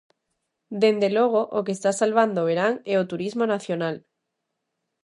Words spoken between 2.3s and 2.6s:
o